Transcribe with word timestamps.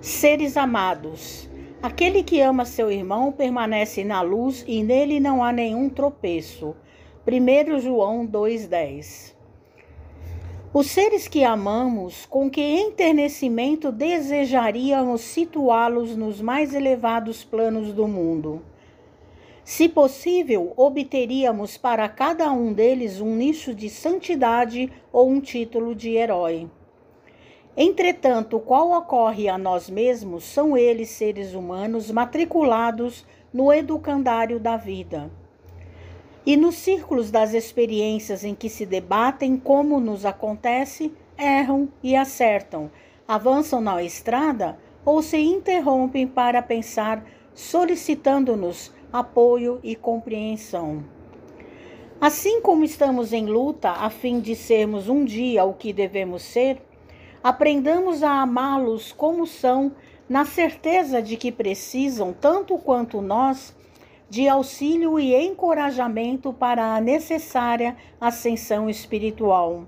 Seres 0.00 0.56
amados, 0.56 1.50
aquele 1.82 2.22
que 2.22 2.40
ama 2.40 2.64
seu 2.64 2.88
irmão 2.88 3.32
permanece 3.32 4.04
na 4.04 4.22
luz 4.22 4.64
e 4.68 4.80
nele 4.80 5.18
não 5.18 5.42
há 5.42 5.50
nenhum 5.50 5.90
tropeço. 5.90 6.76
1 7.26 7.80
João 7.80 8.24
2,10 8.24 9.34
Os 10.72 10.86
seres 10.86 11.26
que 11.26 11.42
amamos, 11.42 12.26
com 12.26 12.48
que 12.48 12.60
enternecimento 12.60 13.90
desejaríamos 13.90 15.22
situá-los 15.22 16.16
nos 16.16 16.40
mais 16.40 16.74
elevados 16.74 17.42
planos 17.42 17.92
do 17.92 18.06
mundo? 18.06 18.62
Se 19.64 19.88
possível, 19.88 20.72
obteríamos 20.76 21.76
para 21.76 22.08
cada 22.08 22.52
um 22.52 22.72
deles 22.72 23.20
um 23.20 23.34
nicho 23.34 23.74
de 23.74 23.90
santidade 23.90 24.92
ou 25.12 25.28
um 25.28 25.40
título 25.40 25.92
de 25.92 26.10
herói. 26.10 26.70
Entretanto, 27.80 28.58
qual 28.58 28.90
ocorre 28.90 29.48
a 29.48 29.56
nós 29.56 29.88
mesmos 29.88 30.42
são 30.42 30.76
eles 30.76 31.10
seres 31.10 31.54
humanos 31.54 32.10
matriculados 32.10 33.24
no 33.54 33.72
educandário 33.72 34.58
da 34.58 34.76
vida. 34.76 35.30
E 36.44 36.56
nos 36.56 36.74
círculos 36.74 37.30
das 37.30 37.54
experiências 37.54 38.42
em 38.42 38.52
que 38.52 38.68
se 38.68 38.84
debatem 38.84 39.56
como 39.56 40.00
nos 40.00 40.26
acontece, 40.26 41.14
erram 41.38 41.88
e 42.02 42.16
acertam, 42.16 42.90
avançam 43.28 43.80
na 43.80 44.02
estrada 44.02 44.76
ou 45.04 45.22
se 45.22 45.38
interrompem 45.38 46.26
para 46.26 46.60
pensar, 46.60 47.24
solicitando-nos 47.54 48.92
apoio 49.12 49.78
e 49.84 49.94
compreensão. 49.94 51.04
Assim 52.20 52.60
como 52.60 52.82
estamos 52.82 53.32
em 53.32 53.46
luta 53.46 53.90
a 53.90 54.10
fim 54.10 54.40
de 54.40 54.56
sermos 54.56 55.08
um 55.08 55.24
dia 55.24 55.62
o 55.64 55.74
que 55.74 55.92
devemos 55.92 56.42
ser, 56.42 56.82
Aprendamos 57.48 58.22
a 58.22 58.42
amá-los 58.42 59.10
como 59.10 59.46
são, 59.46 59.92
na 60.28 60.44
certeza 60.44 61.22
de 61.22 61.34
que 61.34 61.50
precisam, 61.50 62.30
tanto 62.30 62.76
quanto 62.76 63.22
nós, 63.22 63.74
de 64.28 64.46
auxílio 64.46 65.18
e 65.18 65.34
encorajamento 65.34 66.52
para 66.52 66.94
a 66.94 67.00
necessária 67.00 67.96
ascensão 68.20 68.90
espiritual. 68.90 69.86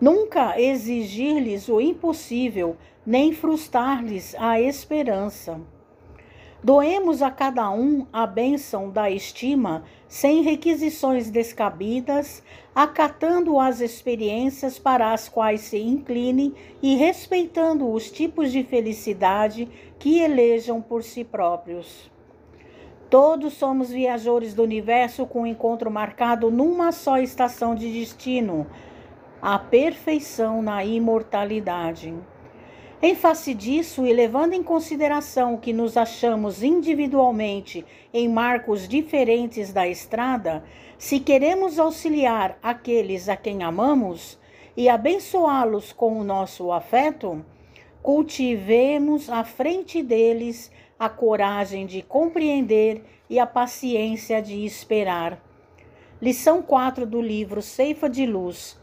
Nunca 0.00 0.60
exigir-lhes 0.60 1.68
o 1.68 1.80
impossível, 1.80 2.76
nem 3.06 3.32
frustrar-lhes 3.32 4.34
a 4.40 4.60
esperança. 4.60 5.60
Doemos 6.62 7.22
a 7.22 7.30
cada 7.30 7.70
um 7.70 8.04
a 8.12 8.26
bênção 8.26 8.90
da 8.90 9.08
estima, 9.08 9.84
sem 10.08 10.42
requisições 10.42 11.30
descabidas, 11.30 12.42
acatando 12.74 13.60
as 13.60 13.80
experiências 13.80 14.76
para 14.76 15.12
as 15.12 15.28
quais 15.28 15.60
se 15.60 15.78
incline 15.78 16.52
e 16.82 16.96
respeitando 16.96 17.88
os 17.88 18.10
tipos 18.10 18.50
de 18.50 18.64
felicidade 18.64 19.68
que 20.00 20.18
elejam 20.18 20.82
por 20.82 21.04
si 21.04 21.22
próprios. 21.22 22.10
Todos 23.08 23.52
somos 23.52 23.90
viajores 23.90 24.52
do 24.52 24.64
universo 24.64 25.26
com 25.26 25.42
um 25.42 25.46
encontro 25.46 25.88
marcado 25.90 26.50
numa 26.50 26.90
só 26.90 27.18
estação 27.18 27.72
de 27.72 27.88
destino, 28.00 28.66
a 29.40 29.60
perfeição 29.60 30.60
na 30.60 30.84
imortalidade. 30.84 32.12
Em 33.00 33.14
face 33.14 33.54
disso, 33.54 34.04
e 34.04 34.12
levando 34.12 34.54
em 34.54 34.62
consideração 34.62 35.56
que 35.56 35.72
nos 35.72 35.96
achamos 35.96 36.64
individualmente 36.64 37.86
em 38.12 38.28
marcos 38.28 38.88
diferentes 38.88 39.72
da 39.72 39.86
estrada, 39.86 40.64
se 40.98 41.20
queremos 41.20 41.78
auxiliar 41.78 42.58
aqueles 42.60 43.28
a 43.28 43.36
quem 43.36 43.62
amamos 43.62 44.36
e 44.76 44.88
abençoá-los 44.88 45.92
com 45.92 46.18
o 46.18 46.24
nosso 46.24 46.72
afeto, 46.72 47.44
cultivemos 48.02 49.30
à 49.30 49.44
frente 49.44 50.02
deles 50.02 50.68
a 50.98 51.08
coragem 51.08 51.86
de 51.86 52.02
compreender 52.02 53.04
e 53.30 53.38
a 53.38 53.46
paciência 53.46 54.42
de 54.42 54.64
esperar. 54.64 55.40
Lição 56.20 56.60
4 56.60 57.06
do 57.06 57.22
livro 57.22 57.62
Ceifa 57.62 58.10
de 58.10 58.26
Luz. 58.26 58.76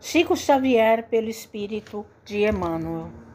Chico 0.00 0.34
Xavier, 0.34 1.06
pelo 1.10 1.28
Espírito 1.28 2.06
de 2.24 2.46
Emmanuel. 2.46 3.27